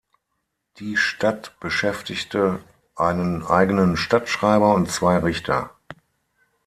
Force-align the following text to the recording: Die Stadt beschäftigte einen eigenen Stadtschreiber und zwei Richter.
Die 0.77 0.97
Stadt 0.97 1.59
beschäftigte 1.59 2.63
einen 2.95 3.45
eigenen 3.45 3.97
Stadtschreiber 3.97 4.73
und 4.73 4.89
zwei 4.89 5.17
Richter. 5.17 5.75